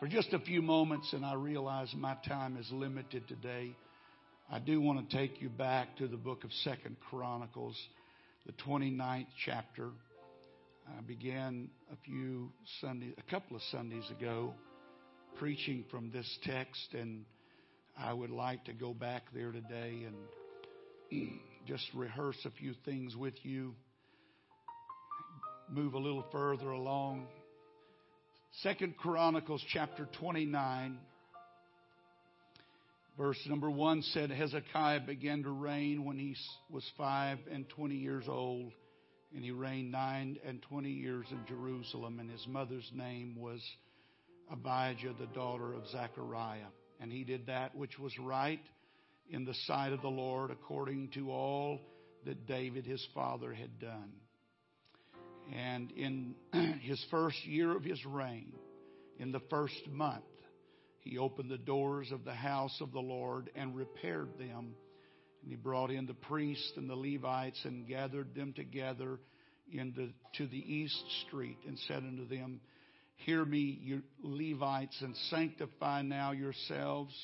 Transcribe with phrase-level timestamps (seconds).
[0.00, 3.76] For just a few moments, and I realize my time is limited today,
[4.50, 7.76] I do want to take you back to the book of Second Chronicles,
[8.46, 9.90] the 29th chapter.
[10.88, 12.50] I began a few
[12.80, 14.54] Sundays, a couple of Sundays ago,
[15.38, 17.26] preaching from this text, and
[17.98, 20.06] I would like to go back there today
[21.12, 21.30] and
[21.68, 23.74] just rehearse a few things with you,
[25.68, 27.26] move a little further along.
[28.58, 30.98] Second Chronicles chapter 29,
[33.16, 36.34] verse number 1 said Hezekiah began to reign when he
[36.68, 38.72] was five and twenty years old,
[39.34, 43.62] and he reigned nine and twenty years in Jerusalem, and his mother's name was
[44.50, 46.72] Abijah, the daughter of Zechariah.
[47.00, 48.60] And he did that which was right
[49.30, 51.80] in the sight of the Lord according to all
[52.26, 54.10] that David his father had done.
[55.56, 56.34] And in
[56.82, 58.52] his first year of his reign,
[59.18, 60.24] in the first month,
[61.00, 64.74] he opened the doors of the house of the Lord and repaired them.
[65.42, 69.18] And he brought in the priests and the Levites and gathered them together
[69.72, 72.60] into to the east street and said unto them,
[73.16, 77.14] Hear me, you Levites, and sanctify now yourselves.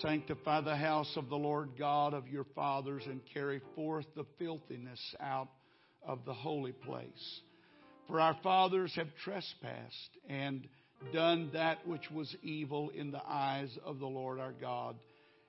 [0.00, 5.00] Sanctify the house of the Lord God of your fathers and carry forth the filthiness
[5.20, 5.48] out
[6.06, 7.40] of the holy place.
[8.08, 10.66] For our fathers have trespassed and
[11.12, 14.96] done that which was evil in the eyes of the Lord our God,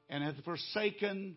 [0.09, 1.35] and hath forsaken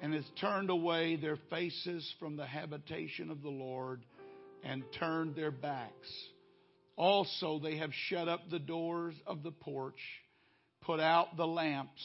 [0.00, 4.04] and hath turned away their faces from the habitation of the Lord
[4.62, 6.08] and turned their backs.
[6.96, 10.00] Also, they have shut up the doors of the porch,
[10.82, 12.02] put out the lamps,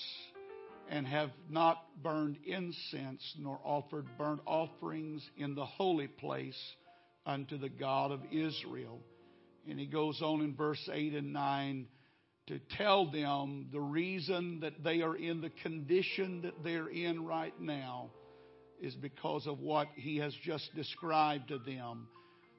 [0.90, 6.60] and have not burned incense nor offered burnt offerings in the holy place
[7.26, 9.00] unto the God of Israel.
[9.70, 11.88] And he goes on in verse 8 and 9
[12.48, 17.58] to tell them the reason that they are in the condition that they're in right
[17.60, 18.10] now
[18.82, 22.08] is because of what he has just described to them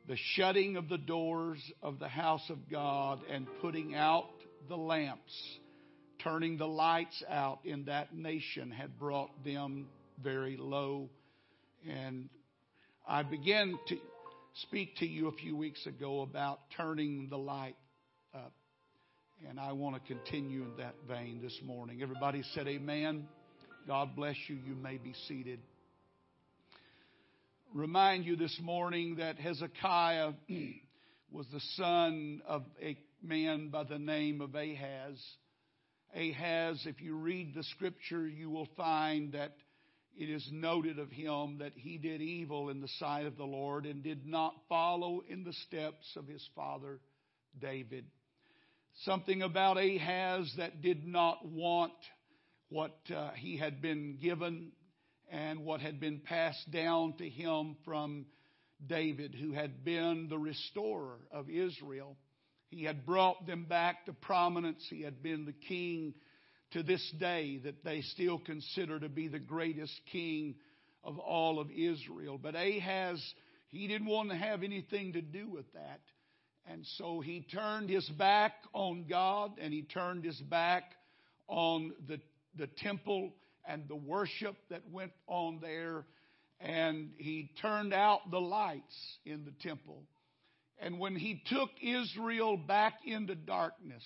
[0.07, 4.29] the shutting of the doors of the house of God and putting out
[4.69, 5.33] the lamps,
[6.23, 9.87] turning the lights out in that nation had brought them
[10.23, 11.09] very low.
[11.89, 12.29] And
[13.09, 13.97] I began to
[14.63, 17.77] speak to you a few weeks ago about turning the light
[18.35, 18.53] up.
[19.49, 22.01] And I want to continue in that vein this morning.
[22.03, 23.27] Everybody said, Amen.
[23.87, 24.57] God bless you.
[24.67, 25.61] You may be seated
[27.75, 30.31] remind you this morning that Hezekiah
[31.33, 35.21] was the son of a man by the name of Ahaz.
[36.15, 39.57] Ahaz, if you read the scripture, you will find that
[40.17, 43.87] it is noted of him that he did evil in the sight of the Lord
[43.87, 47.01] and did not follow in the steps of his father
[47.61, 48.05] David.
[49.03, 51.93] Something about Ahaz that did not want
[52.69, 54.73] what uh, he had been given
[55.31, 58.27] and what had been passed down to him from
[58.87, 62.17] David, who had been the restorer of Israel.
[62.69, 64.85] He had brought them back to prominence.
[64.91, 66.15] He had been the king
[66.75, 70.57] to this day that they still consider to be the greatest king
[71.05, 72.37] of all of Israel.
[72.37, 73.23] But Ahaz,
[73.69, 76.01] he didn't want to have anything to do with that.
[76.67, 80.85] And so he turned his back on God and he turned his back
[81.47, 82.21] on the,
[82.57, 83.33] the temple
[83.67, 86.05] and the worship that went on there.
[86.61, 90.03] And he turned out the lights in the temple.
[90.81, 94.03] And when he took Israel back into darkness,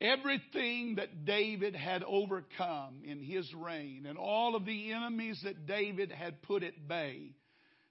[0.00, 6.10] everything that David had overcome in his reign and all of the enemies that David
[6.10, 7.32] had put at bay,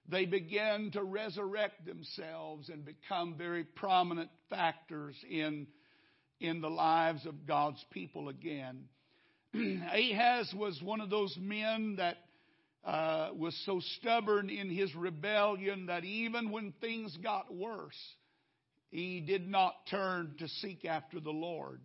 [0.08, 5.68] they began to resurrect themselves and become very prominent factors in,
[6.40, 8.84] in the lives of God's people again.
[9.54, 12.16] Ahaz was one of those men that
[12.84, 17.98] uh, was so stubborn in his rebellion that even when things got worse,
[18.90, 21.80] he did not turn to seek after the Lord.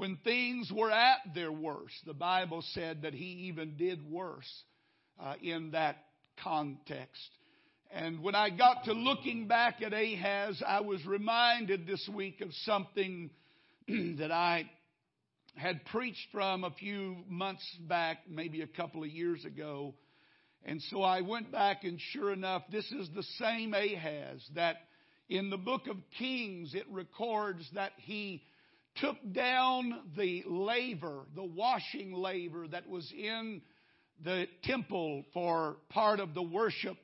[0.00, 4.50] When things were at their worst, the Bible said that he even did worse
[5.22, 5.96] uh, in that
[6.42, 7.28] context.
[7.90, 12.48] And when I got to looking back at Ahaz, I was reminded this week of
[12.64, 13.28] something
[13.88, 14.70] that I
[15.54, 19.92] had preached from a few months back, maybe a couple of years ago.
[20.64, 24.76] And so I went back, and sure enough, this is the same Ahaz that
[25.28, 28.42] in the book of Kings it records that he
[29.00, 33.62] took down the laver, the washing laver that was in
[34.22, 36.96] the temple for part of the worship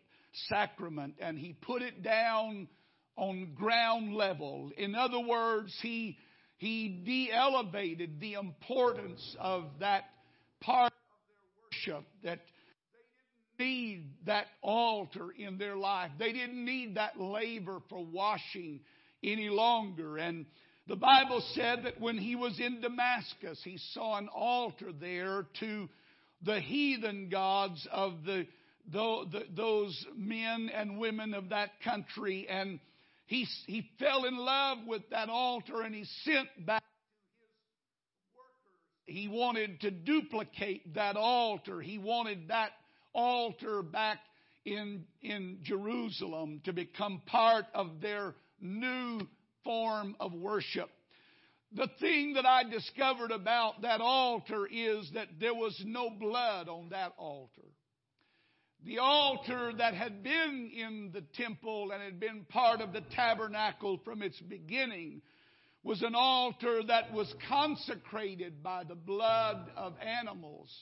[0.48, 2.68] sacrament, and he put it down
[3.16, 4.70] on ground level.
[4.76, 6.18] In other words, he
[6.58, 10.04] he de elevated the importance of that
[10.60, 12.40] part of their worship that
[13.58, 16.10] they didn't need that altar in their life.
[16.18, 18.80] They didn't need that laver for washing
[19.22, 20.16] any longer.
[20.18, 20.46] And
[20.88, 25.88] the Bible said that when he was in Damascus, he saw an altar there to
[26.42, 28.46] the heathen gods of the,
[29.56, 32.46] those men and women of that country.
[32.48, 32.78] And
[33.26, 36.84] he, he fell in love with that altar and he sent back
[38.20, 39.18] his workers.
[39.18, 41.80] He wanted to duplicate that altar.
[41.80, 42.70] He wanted that
[43.12, 44.18] altar back
[44.64, 49.26] in, in Jerusalem to become part of their new
[49.66, 50.88] form of worship.
[51.72, 56.90] The thing that I discovered about that altar is that there was no blood on
[56.90, 57.68] that altar.
[58.84, 64.00] The altar that had been in the temple and had been part of the tabernacle
[64.04, 65.22] from its beginning
[65.82, 70.72] was an altar that was consecrated by the blood of animals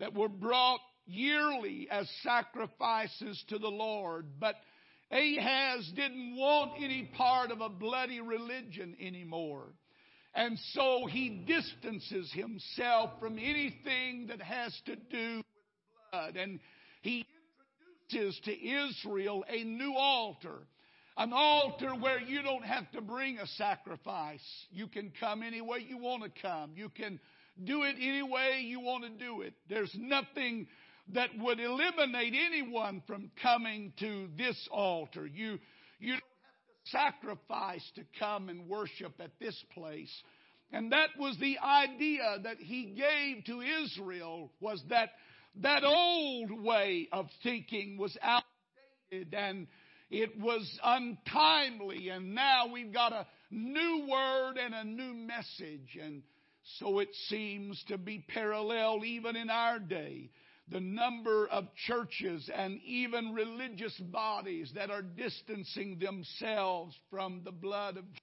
[0.00, 4.26] that were brought yearly as sacrifices to the Lord.
[4.40, 4.56] But
[5.12, 9.66] Ahaz didn't want any part of a bloody religion anymore.
[10.34, 15.44] And so he distances himself from anything that has to do with
[16.10, 16.36] blood.
[16.36, 16.58] And
[17.02, 17.26] he
[18.10, 20.66] introduces to Israel a new altar.
[21.18, 24.40] An altar where you don't have to bring a sacrifice.
[24.70, 26.72] You can come any way you want to come.
[26.74, 27.20] You can
[27.62, 29.52] do it any way you want to do it.
[29.68, 30.68] There's nothing
[31.14, 35.26] that would eliminate anyone from coming to this altar.
[35.26, 35.58] You,
[35.98, 40.12] you don't have to sacrifice to come and worship at this place.
[40.72, 45.10] And that was the idea that he gave to Israel was that
[45.60, 49.66] that old way of thinking was outdated and
[50.10, 56.22] it was untimely and now we've got a new word and a new message and
[56.78, 60.30] so it seems to be parallel even in our day
[60.72, 67.98] the number of churches and even religious bodies that are distancing themselves from the blood
[67.98, 68.20] of Jesus.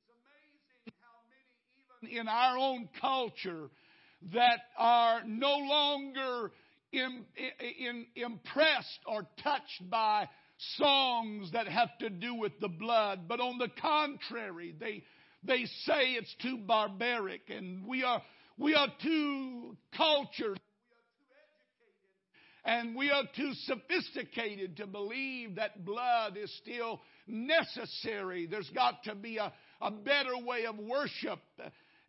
[0.00, 3.68] It's amazing how many, even in our own culture,
[4.32, 6.50] that are no longer
[6.92, 7.24] in,
[7.78, 10.28] in, impressed or touched by
[10.76, 15.02] songs that have to do with the blood, but on the contrary, they,
[15.42, 18.22] they say it's too barbaric and we are,
[18.56, 20.58] we are too cultured
[22.64, 28.46] and we are too sophisticated to believe that blood is still necessary.
[28.46, 31.40] There's got to be a, a better way of worship.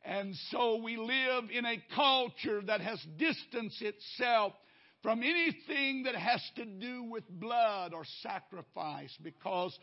[0.06, 4.54] And so we live in a culture that has distanced itself
[5.02, 9.78] from anything that has to do with blood or sacrifice because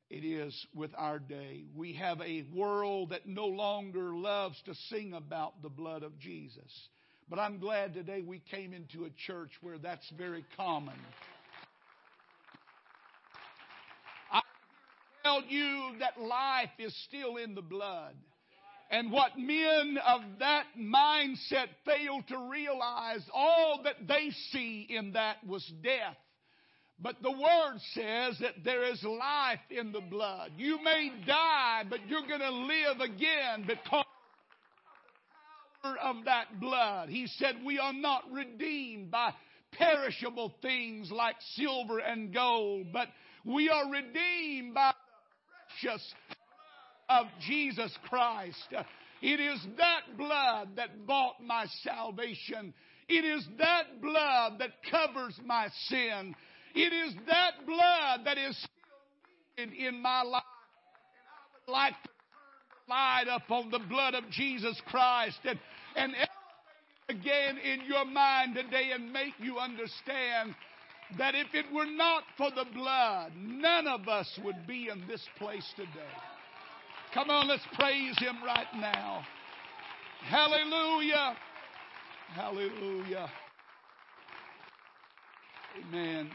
[0.08, 1.64] it is with our day.
[1.74, 6.88] We have a world that no longer loves to sing about the blood of Jesus.
[7.28, 10.94] But I'm glad today we came into a church where that's very common.
[14.30, 14.42] I
[15.24, 18.14] tell you that life is still in the blood.
[18.88, 25.44] And what men of that mindset fail to realize, all that they see in that
[25.44, 26.16] was death.
[26.98, 30.52] But the Word says that there is life in the blood.
[30.56, 34.06] You may die, but you're going to live again because of
[35.82, 37.10] the power of that blood.
[37.10, 39.32] He said, We are not redeemed by
[39.72, 43.08] perishable things like silver and gold, but
[43.44, 46.14] we are redeemed by the precious
[47.08, 48.74] blood of Jesus Christ.
[49.20, 52.72] It is that blood that bought my salvation.
[53.08, 56.34] It is that blood that covers my sin.
[56.76, 60.42] It is that blood that is still in my life.
[61.16, 65.38] And I would like to turn the light up on the blood of Jesus Christ
[65.44, 65.58] and,
[65.96, 66.14] and
[67.08, 70.54] again in your mind today and make you understand
[71.16, 75.26] that if it were not for the blood, none of us would be in this
[75.38, 75.88] place today.
[77.14, 79.22] Come on, let's praise Him right now.
[80.28, 81.36] Hallelujah.
[82.34, 83.30] Hallelujah.
[85.88, 86.30] Amen.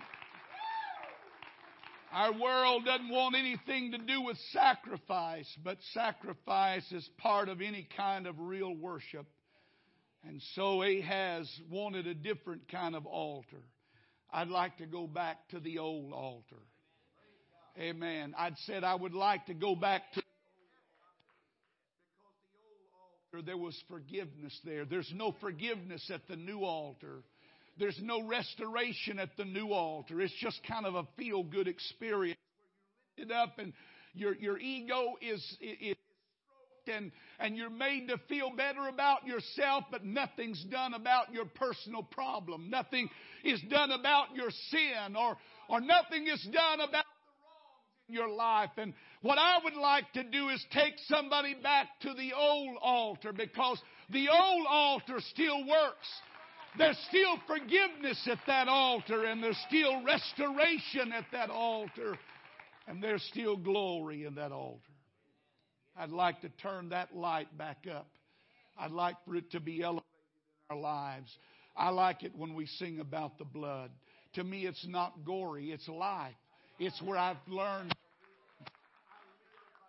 [2.12, 7.88] Our world doesn't want anything to do with sacrifice, but sacrifice is part of any
[7.96, 9.26] kind of real worship.
[10.28, 13.64] And so Ahaz wanted a different kind of altar.
[14.32, 16.62] I'd like to go back to the old altar.
[17.80, 18.36] Amen.
[18.38, 20.26] I'd said I would like to go back to the old
[23.34, 24.84] altar there was forgiveness there.
[24.86, 27.24] There's no forgiveness at the new altar.
[27.78, 30.22] There's no restoration at the new altar.
[30.22, 32.40] It's just kind of a feel good experience
[33.18, 33.74] where you're lifted up and
[34.14, 35.96] your, your ego is, is
[36.88, 42.04] and, and you're made to feel better about yourself, but nothing's done about your personal
[42.04, 42.70] problem.
[42.70, 43.10] Nothing
[43.44, 45.38] is done about your sin or,
[45.70, 48.72] or nothing is done about the wrongs in your life.
[48.78, 53.32] And what I would like to do is take somebody back to the old altar
[53.32, 56.08] because the old altar still works.
[56.78, 62.18] There's still forgiveness at that altar and there's still restoration at that altar
[62.88, 64.80] and there's still glory in that altar.
[65.98, 68.08] I'd like to turn that light back up.
[68.80, 70.06] I'd like for it to be elevated
[70.70, 71.30] in our lives.
[71.76, 73.92] I like it when we sing about the blood.
[74.36, 76.34] To me, it's not gory, it's life.
[76.80, 77.94] It's where I've learned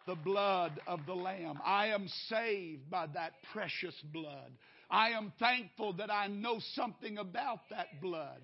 [0.06, 1.60] the blood of the Lamb.
[1.64, 4.50] I am saved by that precious blood.
[4.92, 8.42] I am thankful that I know something about that blood,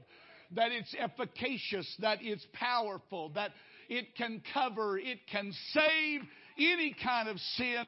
[0.57, 3.51] that it's efficacious, that it's powerful, that
[3.91, 6.23] it can cover, it can save
[6.59, 7.85] any kind of sin,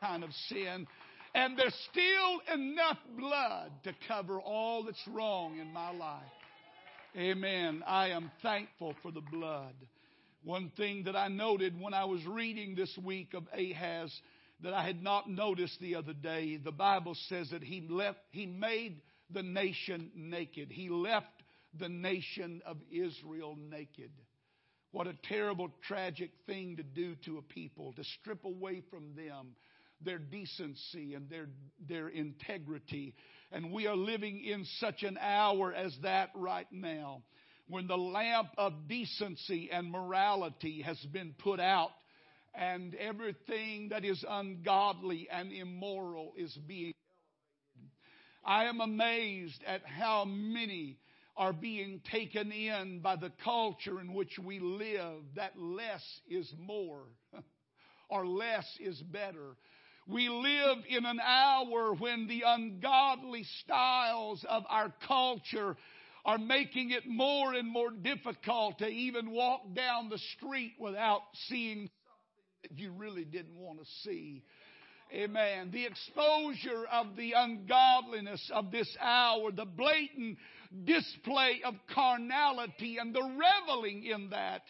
[0.00, 0.86] kind of sin.
[1.34, 6.22] And there's still enough blood to cover all that's wrong in my life.
[7.14, 7.82] Amen.
[7.86, 9.74] I am thankful for the blood.
[10.44, 14.10] One thing that I noted when I was reading this week of Ahaz
[14.62, 18.46] that I had not noticed the other day, the Bible says that he left, he
[18.46, 19.00] made
[19.30, 20.70] the nation naked.
[20.70, 21.26] He left
[21.78, 24.10] the nation of Israel naked.
[24.92, 29.54] What a terrible, tragic thing to do to a people, to strip away from them
[30.04, 31.46] their decency and their,
[31.88, 33.14] their integrity.
[33.50, 37.22] And we are living in such an hour as that right now
[37.68, 41.90] when the lamp of decency and morality has been put out
[42.54, 46.92] and everything that is ungodly and immoral is being
[48.44, 50.98] I am amazed at how many
[51.36, 57.04] are being taken in by the culture in which we live that less is more
[58.10, 59.56] or less is better.
[60.08, 65.76] We live in an hour when the ungodly styles of our culture
[66.24, 71.88] are making it more and more difficult to even walk down the street without seeing
[72.62, 74.42] that you really didn't want to see.
[75.12, 75.70] Amen.
[75.72, 80.38] The exposure of the ungodliness of this hour, the blatant
[80.84, 84.62] display of carnality and the reveling in that.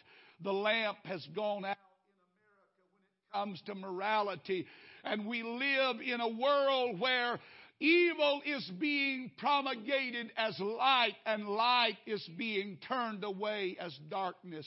[0.42, 4.66] The lamp has gone out in America when it comes to morality.
[5.04, 7.38] And we live in a world where
[7.78, 14.66] evil is being promulgated as light and light is being turned away as darkness.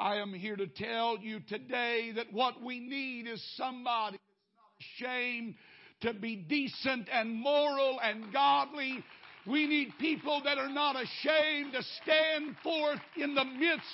[0.00, 5.08] I am here to tell you today that what we need is somebody that's not
[5.12, 5.54] ashamed
[6.00, 9.04] to be decent and moral and godly
[9.46, 13.86] we need people that are not ashamed to stand forth in the midst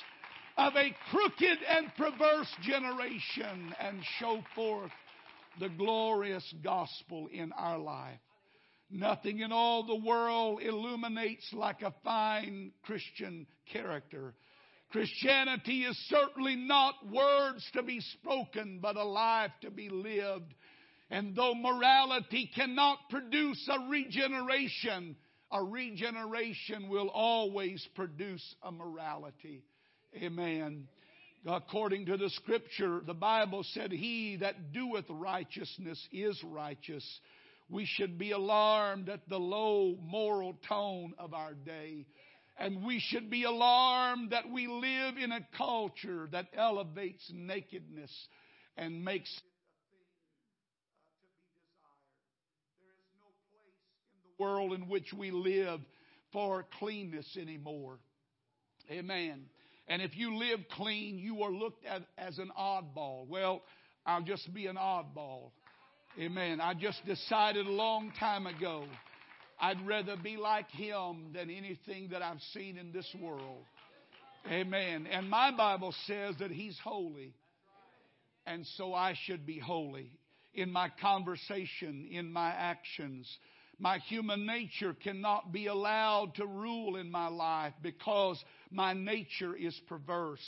[0.57, 4.91] of a crooked and perverse generation and show forth
[5.61, 8.19] the glorious gospel in our life.
[8.91, 14.35] Nothing in all the world illuminates like a fine Christian character.
[14.90, 20.55] Christianity is certainly not words to be spoken, but a life to be lived.
[21.11, 25.16] And though morality cannot produce a regeneration,
[25.50, 29.62] a regeneration will always produce a morality.
[30.16, 30.88] Amen.
[31.47, 37.05] According to the scripture, the Bible said, He that doeth righteousness is righteous.
[37.69, 42.07] We should be alarmed at the low moral tone of our day.
[42.59, 48.11] And we should be alarmed that we live in a culture that elevates nakedness
[48.79, 49.43] and makes uh,
[52.79, 53.77] There is no place
[54.15, 55.81] in the world in which we live
[56.33, 57.99] for cleanness anymore.
[58.91, 59.45] Amen.
[59.89, 63.27] And if you live clean, you are looked at as an oddball.
[63.29, 63.63] Well,
[64.05, 65.51] I'll just be an oddball.
[66.19, 66.61] Amen.
[66.61, 68.87] I just decided a long time ago
[69.59, 73.65] I'd rather be like him than anything that I've seen in this world.
[74.51, 75.07] Amen.
[75.11, 77.35] And my Bible says that he's holy.
[78.47, 80.11] And so I should be holy
[80.55, 83.29] in my conversation, in my actions.
[83.79, 89.79] My human nature cannot be allowed to rule in my life because my nature is
[89.87, 90.41] perverse,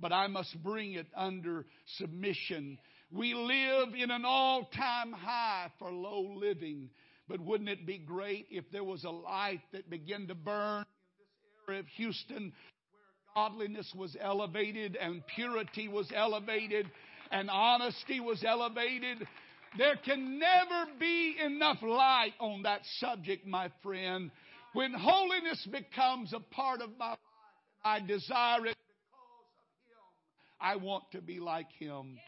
[0.00, 1.64] but I must bring it under
[1.96, 2.78] submission.
[3.10, 6.90] We live in an all time high for low living,
[7.28, 10.84] but wouldn't it be great if there was a light that began to burn in
[11.18, 12.52] this area of Houston
[13.34, 16.90] where godliness was elevated and purity was elevated
[17.30, 19.26] and honesty was elevated
[19.76, 24.30] there can never be enough light on that subject, my friend,
[24.72, 27.18] When holiness becomes a part of my life,
[27.84, 30.00] I desire it because of Him.
[30.60, 32.18] I want to be like Him.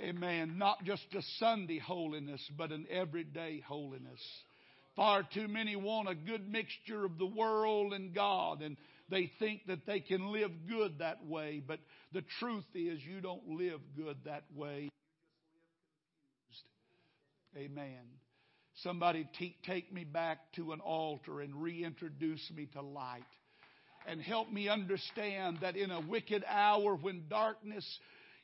[0.00, 0.58] Amen.
[0.58, 4.20] Not just a Sunday holiness, but an everyday holiness.
[4.96, 8.76] Far too many want a good mixture of the world and God, and
[9.08, 11.62] they think that they can live good that way.
[11.64, 11.80] But
[12.12, 14.90] the truth is, you don't live good that way.
[17.56, 18.02] Amen.
[18.82, 23.22] Somebody t- take me back to an altar and reintroduce me to light.
[24.06, 27.86] And help me understand that in a wicked hour when darkness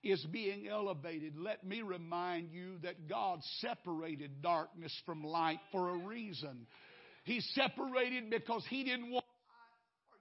[0.03, 5.99] is being elevated, let me remind you that God separated darkness from light for a
[5.99, 6.67] reason.
[7.25, 9.25] He separated because He didn't want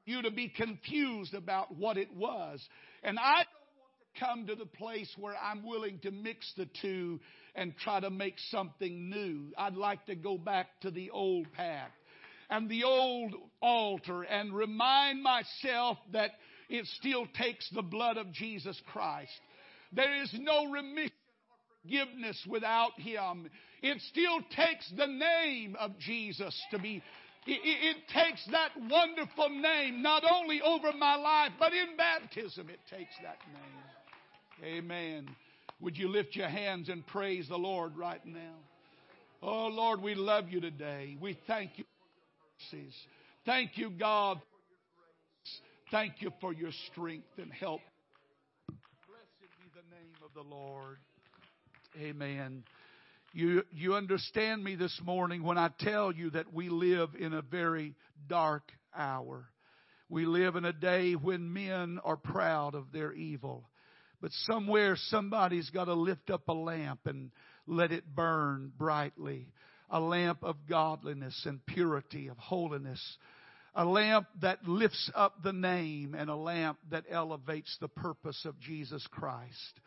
[0.05, 2.59] you to be confused about what it was.
[3.03, 6.67] And I don't want to come to the place where I'm willing to mix the
[6.81, 7.19] two
[7.55, 9.53] and try to make something new.
[9.57, 11.91] I'd like to go back to the old path
[12.49, 16.31] and the old altar and remind myself that
[16.69, 19.31] it still takes the blood of Jesus Christ.
[19.91, 21.11] There is no remission
[21.49, 23.49] or forgiveness without Him.
[23.81, 27.01] It still takes the name of Jesus to be
[27.47, 32.79] it, it, takes that wonderful name not only over my life, but in baptism it
[32.89, 34.77] takes that name.
[34.77, 35.29] Amen.
[35.81, 38.55] Would you lift your hands and praise the Lord right now?
[39.41, 41.17] Oh, Lord, we love you today.
[41.19, 42.95] We thank you for your mercies.
[43.45, 45.61] Thank you, God, for your grace.
[45.91, 47.79] Thank you for your strength and help.
[50.39, 50.99] The Lord.
[51.99, 52.63] Amen.
[53.33, 57.41] You, you understand me this morning when I tell you that we live in a
[57.41, 57.93] very
[58.29, 59.49] dark hour.
[60.07, 63.67] We live in a day when men are proud of their evil.
[64.21, 67.31] But somewhere somebody's got to lift up a lamp and
[67.67, 69.51] let it burn brightly.
[69.89, 73.01] A lamp of godliness and purity, of holiness.
[73.75, 78.57] A lamp that lifts up the name and a lamp that elevates the purpose of
[78.61, 79.81] Jesus Christ.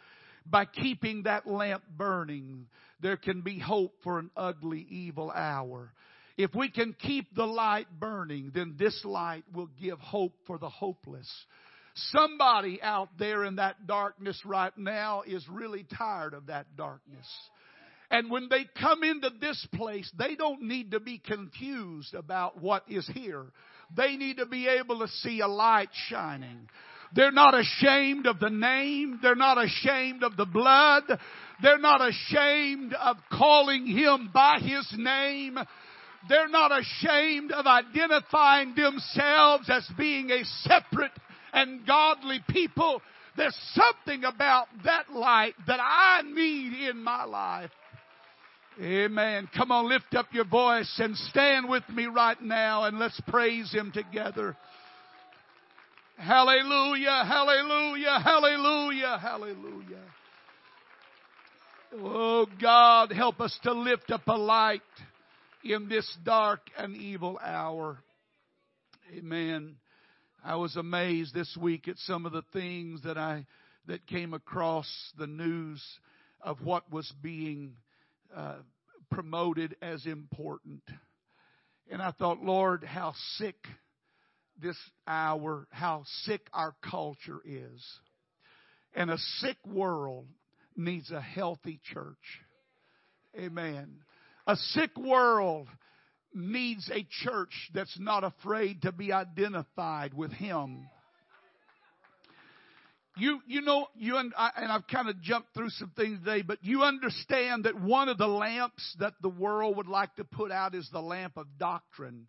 [0.46, 2.66] By keeping that lamp burning,
[3.00, 5.92] there can be hope for an ugly, evil hour.
[6.36, 10.68] If we can keep the light burning, then this light will give hope for the
[10.68, 11.30] hopeless.
[11.94, 17.26] Somebody out there in that darkness right now is really tired of that darkness.
[18.10, 22.84] And when they come into this place, they don't need to be confused about what
[22.88, 23.46] is here.
[23.96, 26.68] They need to be able to see a light shining.
[27.14, 29.18] They're not ashamed of the name.
[29.22, 31.04] They're not ashamed of the blood.
[31.62, 35.58] They're not ashamed of calling Him by His name.
[36.28, 41.12] They're not ashamed of identifying themselves as being a separate
[41.52, 43.02] and godly people.
[43.36, 47.70] There's something about that light that I need in my life.
[48.80, 49.48] Amen.
[49.54, 53.70] Come on, lift up your voice and stand with me right now and let's praise
[53.72, 54.56] Him together.
[56.22, 60.04] Hallelujah, hallelujah, hallelujah, hallelujah.
[61.94, 64.82] Oh God, help us to lift up a light
[65.64, 67.98] in this dark and evil hour.
[69.12, 69.74] Amen.
[70.44, 73.44] I was amazed this week at some of the things that I
[73.88, 74.86] that came across
[75.18, 75.82] the news
[76.40, 77.72] of what was being
[78.32, 78.58] uh,
[79.10, 80.84] promoted as important.
[81.90, 83.56] And I thought, Lord, how sick
[84.60, 87.84] this hour, how sick our culture is.
[88.94, 90.26] And a sick world
[90.76, 92.16] needs a healthy church.
[93.38, 94.00] Amen.
[94.46, 95.68] A sick world
[96.34, 100.88] needs a church that's not afraid to be identified with Him.
[103.16, 106.40] You, you know, you and, I, and I've kind of jumped through some things today,
[106.40, 110.50] but you understand that one of the lamps that the world would like to put
[110.50, 112.26] out is the lamp of doctrine.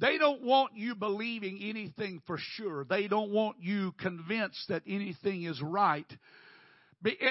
[0.00, 2.84] They don't want you believing anything for sure.
[2.84, 6.10] They don't want you convinced that anything is right.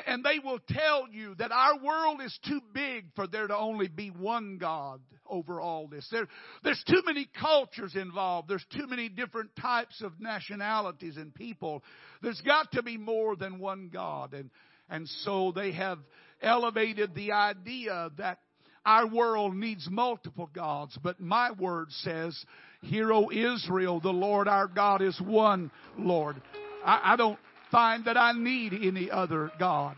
[0.08, 3.88] And they will tell you that our world is too big for there to only
[3.88, 6.08] be one God over all this.
[6.12, 6.28] There,
[6.63, 8.47] there's too many cultures involved.
[8.47, 11.84] There's too many different types of nationalities and people.
[12.21, 14.34] There's got to be more than one God.
[14.34, 14.52] And,
[14.89, 15.97] and so they have
[16.41, 18.39] elevated the idea that
[18.86, 22.38] our world needs multiple gods, but my word says,
[22.82, 26.41] Hear, O Israel, the Lord our God is one Lord.
[26.86, 27.39] I, I don't
[27.72, 29.96] find that I need any other God.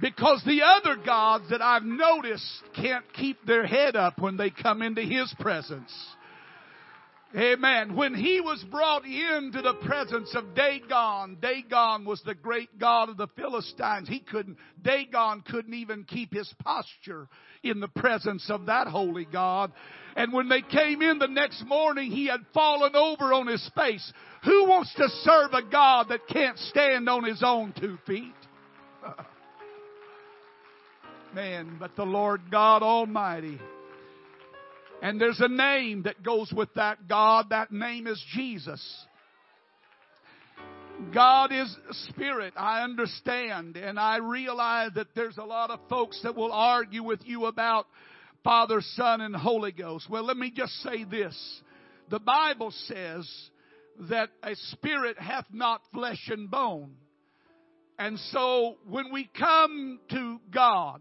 [0.00, 4.80] Because the other gods that I've noticed can't keep their head up when they come
[4.80, 5.92] into His presence.
[7.34, 7.96] Amen.
[7.96, 13.16] When he was brought into the presence of Dagon, Dagon was the great god of
[13.16, 14.06] the Philistines.
[14.06, 17.28] He couldn't, Dagon couldn't even keep his posture
[17.62, 19.72] in the presence of that holy God.
[20.14, 24.12] And when they came in the next morning, he had fallen over on his face.
[24.44, 28.34] Who wants to serve a God that can't stand on his own two feet?
[31.34, 33.58] Man, but the Lord God Almighty
[35.02, 37.50] and there's a name that goes with that God.
[37.50, 38.80] That name is Jesus.
[41.12, 41.76] God is
[42.08, 42.54] spirit.
[42.56, 47.18] I understand and I realize that there's a lot of folks that will argue with
[47.24, 47.86] you about
[48.44, 50.08] Father, Son, and Holy Ghost.
[50.08, 51.36] Well, let me just say this.
[52.08, 53.28] The Bible says
[54.08, 56.92] that a spirit hath not flesh and bone.
[57.98, 61.00] And so when we come to God,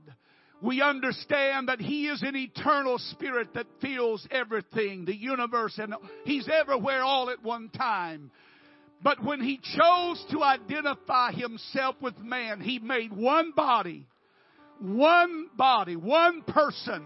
[0.62, 6.48] we understand that He is an eternal spirit that fills everything, the universe, and He's
[6.48, 8.32] everywhere all at one time.
[9.04, 14.06] But when He chose to identify Himself with man, He made one body,
[14.80, 17.04] one body, one person,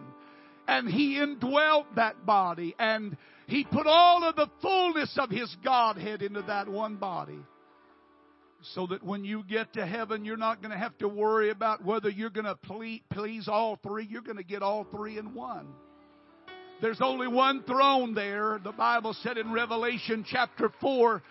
[0.67, 3.15] and He indwelt that body, and
[3.47, 7.39] He put all of the fullness of His Godhead into that one body
[8.73, 11.83] so that when you get to heaven, you're not going to have to worry about
[11.85, 12.57] whether you're going to
[13.11, 14.05] please all three.
[14.05, 15.67] You're going to get all three in one.
[16.81, 18.59] There's only one throne there.
[18.63, 21.21] The Bible said in Revelation chapter 4,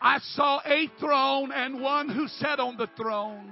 [0.00, 3.50] I saw a throne and one who sat on the throne.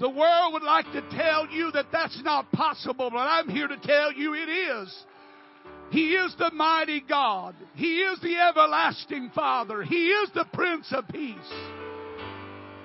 [0.00, 3.76] The world would like to tell you that that's not possible, but I'm here to
[3.76, 5.04] tell you it is.
[5.90, 7.54] He is the mighty God.
[7.74, 9.82] He is the everlasting Father.
[9.82, 11.36] He is the Prince of Peace.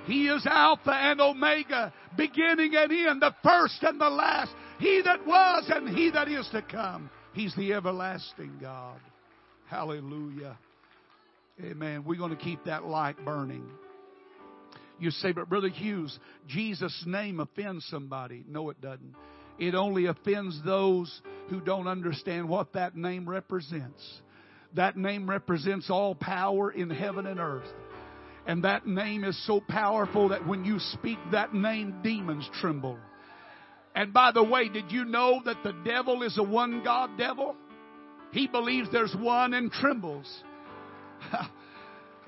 [0.06, 4.52] He is Alpha and Omega, beginning and end, the first and the last.
[4.80, 7.10] He that was and he that is to come.
[7.34, 9.00] He's the everlasting God.
[9.68, 10.58] Hallelujah.
[11.64, 12.04] Amen.
[12.06, 13.66] We're going to keep that light burning.
[15.00, 18.44] You say, but Brother Hughes, Jesus' name offends somebody.
[18.48, 19.16] No, it doesn't.
[19.58, 24.22] It only offends those who don't understand what that name represents.
[24.74, 27.72] That name represents all power in heaven and earth.
[28.46, 32.98] And that name is so powerful that when you speak that name, demons tremble.
[33.96, 37.56] And by the way, did you know that the devil is a one God devil?
[38.32, 40.44] He believes there's one and trembles.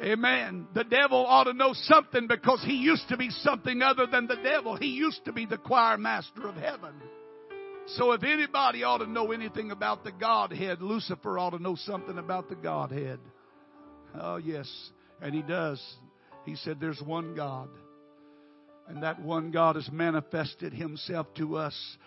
[0.02, 0.68] Amen.
[0.76, 4.36] The devil ought to know something because he used to be something other than the
[4.36, 4.76] devil.
[4.76, 6.94] He used to be the choir master of heaven.
[7.96, 12.18] So if anybody ought to know anything about the Godhead, Lucifer ought to know something
[12.18, 13.20] about the Godhead.
[14.14, 14.70] Oh, yes.
[15.22, 15.82] And he does.
[16.46, 17.70] He said there's one God.
[18.88, 21.98] And that one God has manifested himself to us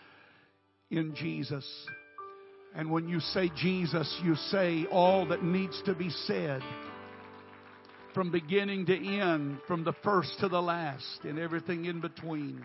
[0.91, 1.67] in Jesus.
[2.75, 6.63] And when you say Jesus, you say all that needs to be said
[8.15, 12.65] from beginning to end, from the first to the last, and everything in between.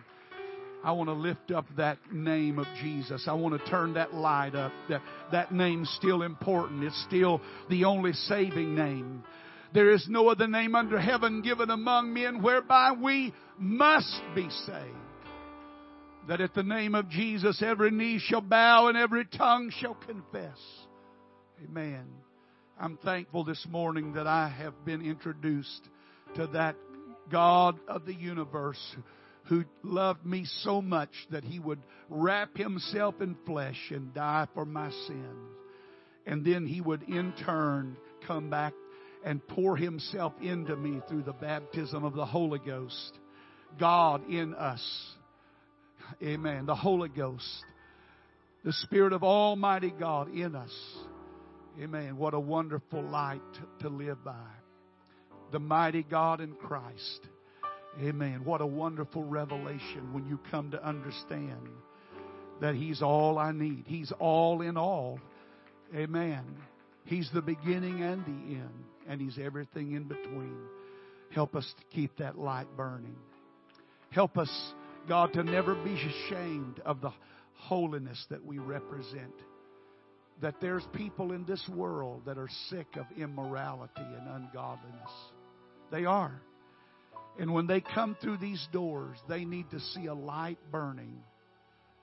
[0.84, 3.26] I want to lift up that name of Jesus.
[3.28, 4.72] I want to turn that light up.
[4.88, 6.84] That, that name's still important.
[6.84, 9.24] It's still the only saving name.
[9.74, 14.96] There is no other name under heaven given among men whereby we must be saved.
[16.28, 20.58] That at the name of Jesus every knee shall bow and every tongue shall confess.
[21.64, 22.06] Amen.
[22.78, 25.82] I'm thankful this morning that I have been introduced
[26.36, 26.76] to that
[27.32, 28.96] God of the universe
[29.46, 34.66] who loved me so much that he would wrap himself in flesh and die for
[34.66, 35.50] my sins.
[36.26, 37.96] And then he would in turn
[38.28, 38.74] come back
[39.24, 43.14] and pour himself into me through the baptism of the Holy Ghost.
[43.80, 45.14] God in us.
[46.22, 46.66] Amen.
[46.66, 47.64] The Holy Ghost.
[48.66, 50.74] The Spirit of Almighty God in us.
[51.82, 52.18] Amen.
[52.18, 53.42] What a wonderful light
[53.82, 54.48] to live by.
[55.52, 57.28] The mighty God in Christ.
[58.02, 58.46] Amen.
[58.46, 61.68] What a wonderful revelation when you come to understand
[62.62, 63.84] that He's all I need.
[63.88, 65.20] He's all in all.
[65.94, 66.44] Amen.
[67.06, 70.58] He's the beginning and the end, and He's everything in between.
[71.32, 73.18] Help us to keep that light burning.
[74.12, 74.50] Help us,
[75.10, 77.12] God, to never be ashamed of the
[77.54, 79.34] holiness that we represent.
[80.42, 85.12] That there's people in this world that are sick of immorality and ungodliness.
[85.92, 86.42] They are.
[87.40, 91.18] And when they come through these doors, they need to see a light burning.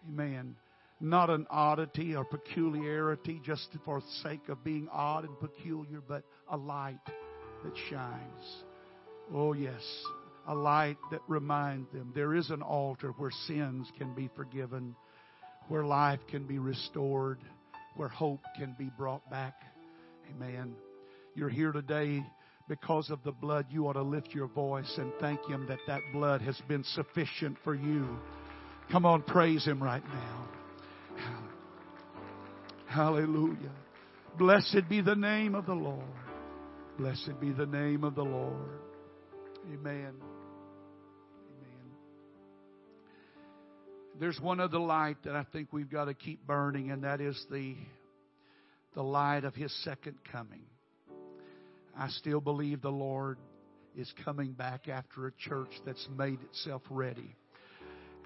[0.09, 0.57] Amen.
[1.01, 6.23] Not an oddity or peculiarity just for the sake of being odd and peculiar, but
[6.49, 7.01] a light
[7.65, 8.65] that shines.
[9.35, 9.83] Oh, yes.
[10.47, 14.95] A light that reminds them there is an altar where sins can be forgiven,
[15.69, 17.39] where life can be restored,
[17.97, 19.55] where hope can be brought back.
[20.31, 20.75] Amen.
[21.35, 22.25] You're here today
[22.69, 23.67] because of the blood.
[23.71, 27.57] You ought to lift your voice and thank Him that that blood has been sufficient
[27.65, 28.19] for you.
[28.91, 30.49] Come on, praise Him right now.
[32.87, 33.73] Hallelujah.
[34.39, 36.05] Blessed be the name of the Lord.
[36.99, 38.81] Blessed be the name of the Lord.
[39.73, 40.15] Amen.
[44.21, 47.45] There's one other light that I think we've got to keep burning, and that is
[47.51, 47.75] the,
[48.95, 50.63] the light of His second coming.
[51.97, 53.39] I still believe the Lord
[53.97, 57.37] is coming back after a church that's made itself ready.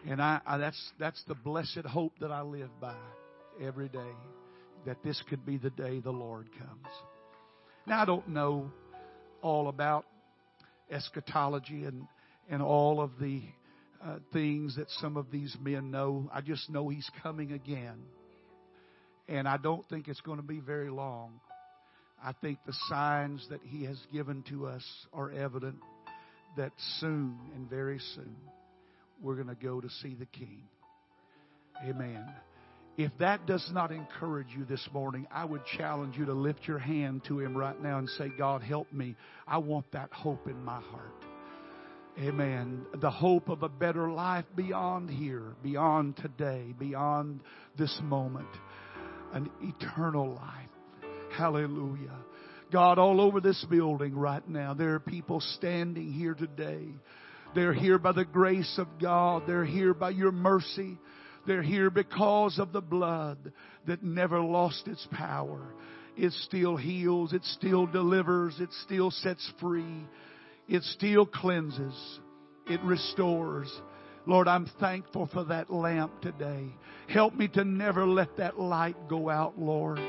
[0.08, 2.94] And I, I, that's, that's the blessed hope that I live by
[3.60, 4.14] every day
[4.86, 6.86] that this could be the day the Lord comes.
[7.86, 8.70] Now, I don't know
[9.42, 10.04] all about
[10.90, 12.06] eschatology and,
[12.48, 13.42] and all of the
[14.04, 16.30] uh, things that some of these men know.
[16.32, 18.02] I just know He's coming again.
[19.28, 21.40] And I don't think it's going to be very long.
[22.22, 25.76] I think the signs that He has given to us are evident
[26.56, 28.36] that soon and very soon
[29.20, 30.62] we're going to go to see the King.
[31.84, 32.24] Amen.
[32.96, 36.78] If that does not encourage you this morning, I would challenge you to lift your
[36.78, 39.16] hand to Him right now and say, God, help me.
[39.46, 41.25] I want that hope in my heart.
[42.18, 42.86] Amen.
[42.94, 47.40] The hope of a better life beyond here, beyond today, beyond
[47.76, 48.48] this moment.
[49.34, 51.10] An eternal life.
[51.36, 52.16] Hallelujah.
[52.72, 56.86] God, all over this building right now, there are people standing here today.
[57.54, 59.42] They're here by the grace of God.
[59.46, 60.96] They're here by your mercy.
[61.46, 63.52] They're here because of the blood
[63.86, 65.60] that never lost its power.
[66.16, 70.06] It still heals, it still delivers, it still sets free,
[70.68, 72.18] it still cleanses,
[72.66, 73.70] it restores.
[74.26, 76.66] Lord, I'm thankful for that lamp today.
[77.08, 80.00] Help me to never let that light go out, Lord.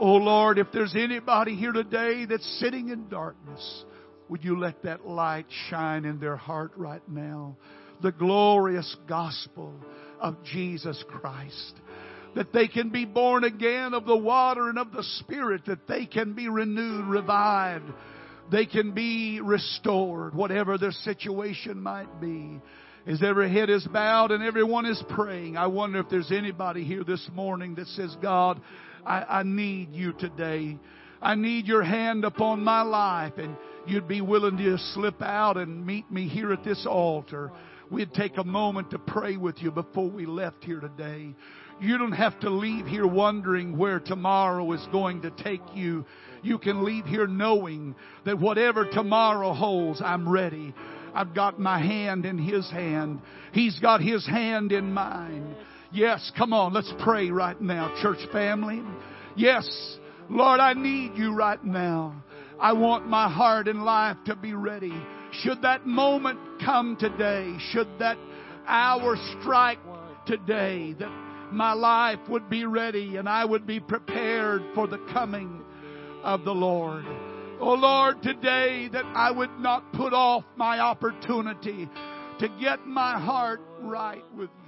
[0.00, 3.84] Oh Lord, if there's anybody here today that's sitting in darkness,
[4.28, 7.56] would you let that light shine in their heart right now?
[8.00, 9.74] The glorious gospel
[10.20, 11.74] of Jesus Christ.
[12.36, 16.06] That they can be born again of the water and of the Spirit, that they
[16.06, 17.90] can be renewed, revived,
[18.50, 22.60] they can be restored, whatever their situation might be.
[23.06, 27.04] As every head is bowed and everyone is praying, I wonder if there's anybody here
[27.04, 28.60] this morning that says, God,
[29.06, 30.78] I, I need you today.
[31.20, 33.56] I need your hand upon my life and
[33.86, 37.50] you'd be willing to slip out and meet me here at this altar
[37.90, 41.34] we'd take a moment to pray with you before we left here today.
[41.80, 46.04] You don't have to leave here wondering where tomorrow is going to take you.
[46.42, 50.74] You can leave here knowing that whatever tomorrow holds, I'm ready.
[51.14, 53.20] I've got my hand in His hand.
[53.52, 55.54] He's got His hand in mine.
[55.92, 58.82] Yes, come on, let's pray right now, church family.
[59.36, 59.98] Yes,
[60.28, 62.22] Lord, I need you right now.
[62.60, 64.92] I want my heart and life to be ready.
[65.32, 68.18] Should that moment come today, should that
[68.66, 69.78] hour strike
[70.26, 71.10] today, that
[71.52, 75.62] my life would be ready and I would be prepared for the coming
[76.22, 77.04] of the Lord.
[77.60, 81.88] Oh Lord, today that I would not put off my opportunity
[82.38, 84.67] to get my heart right with you.